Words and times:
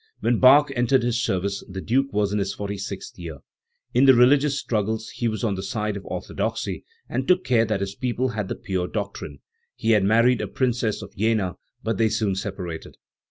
When 0.19 0.39
Bach 0.39 0.71
entered 0.75 1.03
his 1.03 1.21
service 1.23 1.63
the 1.69 1.79
Duke 1.79 2.11
was 2.11 2.33
in 2.33 2.39
his 2.39 2.55
forty 2.55 2.79
sixth 2.79 3.19
year. 3.19 3.37
In 3.93 4.05
the 4.05 4.15
religious 4.15 4.57
struggles 4.57 5.09
he 5.09 5.27
was 5.27 5.43
on 5.43 5.53
the 5.53 5.61
side 5.61 5.95
of 5.95 6.03
orthodoxy, 6.07 6.83
and 7.07 7.27
took 7.27 7.43
care 7.43 7.65
that 7.65 7.81
his 7.81 7.93
people 7.93 8.29
had 8.29 8.47
the 8.47 8.55
pure 8.55 8.87
doctrine. 8.87 9.41
He 9.75 9.91
had 9.91 10.03
married 10.03 10.41
a 10.41 10.47
Princess 10.47 11.03
of 11.03 11.15
Jena, 11.15 11.57
but 11.83 11.99
they 11.99 12.09
soon 12.09 12.33
separated. 12.33 12.97